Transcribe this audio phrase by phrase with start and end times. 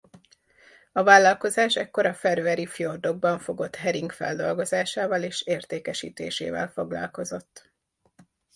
[0.91, 7.71] A vállalkozás ekkor a feröeri fjordokban fogott hering feldolgozásával és értékesítésével foglalkozott.